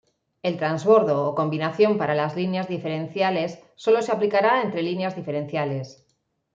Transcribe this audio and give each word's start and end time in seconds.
El 0.41 0.57
transbordo 0.57 1.29
o 1.29 1.35
combinación 1.35 1.99
para 1.99 2.15
las 2.15 2.35
líneas 2.35 2.67
diferenciales 2.67 3.59
sólo 3.75 4.01
se 4.01 4.11
aplicará 4.11 4.63
entre 4.63 4.81
líneas 4.81 5.15
diferenciales. 5.15 6.07